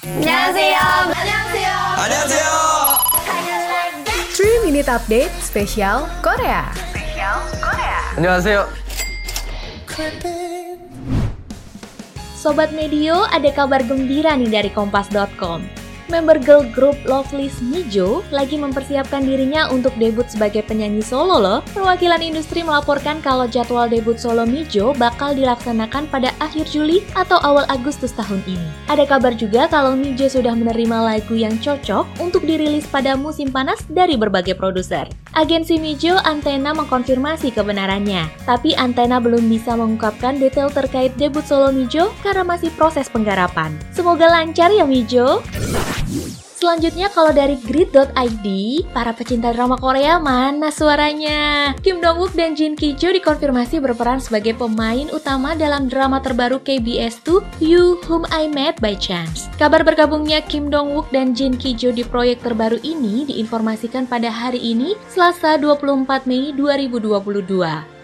[0.00, 0.79] 안녕하세요.
[0.79, 1.69] 안녕하세요.
[1.99, 2.47] 안녕하세요.
[4.31, 6.63] 3 Minute Update spesial Korea.
[8.15, 8.67] 안녕하세요.
[12.39, 15.67] Sobat Medio, ada kabar gembira nih dari Kompas.com.
[16.11, 21.59] Member girl group Loveless Mijo lagi mempersiapkan dirinya untuk debut sebagai penyanyi solo loh.
[21.71, 27.63] Perwakilan industri melaporkan kalau jadwal debut solo Mijo bakal dilaksanakan pada akhir Juli atau awal
[27.71, 28.67] Agustus tahun ini.
[28.91, 33.79] Ada kabar juga kalau Mijo sudah menerima lagu yang cocok untuk dirilis pada musim panas
[33.87, 35.07] dari berbagai produser.
[35.31, 42.11] Agensi Mijo Antena mengkonfirmasi kebenarannya, tapi Antena belum bisa mengungkapkan detail terkait debut solo Mijo
[42.19, 43.71] karena masih proses penggarapan.
[43.95, 45.39] Semoga lancar ya Mijo.
[46.61, 48.47] Selanjutnya kalau dari grid.id,
[48.93, 51.73] para pecinta drama Korea mana suaranya?
[51.81, 57.65] Kim Dong-wook dan Jin Ki-jo dikonfirmasi berperan sebagai pemain utama dalam drama terbaru KBS 2
[57.65, 59.49] You Whom I Met by Chance.
[59.57, 64.93] Kabar bergabungnya Kim Dong-wook dan Jin Ki-jo di proyek terbaru ini diinformasikan pada hari ini,
[65.09, 67.41] Selasa 24 Mei 2022.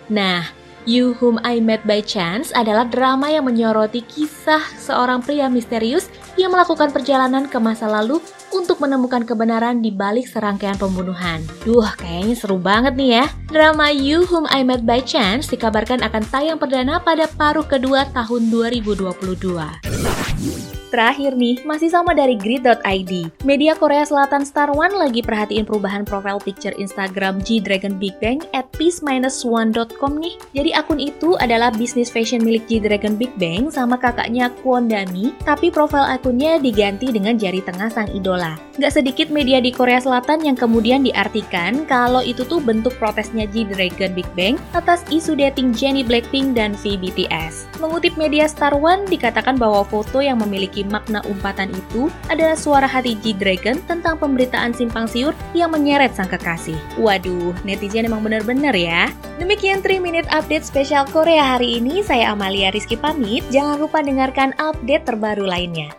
[0.09, 0.49] Nah,
[0.87, 6.53] You Whom I Met by Chance adalah drama yang menyoroti kisah seorang pria misterius yang
[6.53, 8.21] melakukan perjalanan ke masa lalu
[8.53, 11.41] untuk menemukan kebenaran di balik serangkaian pembunuhan.
[11.65, 13.25] Duh, kayaknya seru banget nih ya.
[13.49, 18.53] Drama You Whom I Met by Chance dikabarkan akan tayang perdana pada paruh kedua tahun
[18.53, 20.76] 2022.
[20.87, 23.11] Terakhir nih, masih sama dari grid.id.
[23.43, 28.71] Media Korea Selatan Star One lagi perhatiin perubahan profile picture Instagram G-Dragon Big Bang at
[28.79, 30.39] peace-one.com nih.
[30.55, 35.67] Jadi akun itu adalah bisnis fashion milik G-Dragon Big Bang sama kakaknya Kwon Dami, tapi
[35.67, 38.55] profil akunnya diganti dengan jari tengah sang idola.
[38.79, 44.15] Gak sedikit media di Korea Selatan yang kemudian diartikan kalau itu tuh bentuk protesnya G-Dragon
[44.15, 47.67] Big Bang atas isu dating Jennie Blackpink dan V BTS.
[47.83, 53.17] Mengutip media Star One, dikatakan bahwa foto yang memiliki makna umpatan itu adalah suara hati
[53.17, 56.77] G-Dragon tentang pemberitaan simpang siur yang menyeret sang kekasih.
[57.01, 59.09] Waduh, netizen emang bener-bener ya.
[59.41, 63.41] Demikian 3 Minute Update spesial Korea hari ini, saya Amalia Rizky pamit.
[63.49, 65.93] Jangan lupa dengarkan update terbaru lainnya.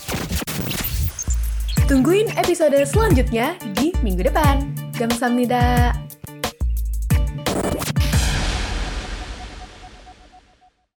[1.89, 4.69] Tungguin episode selanjutnya di minggu depan.
[4.99, 6.08] Gamsamnida.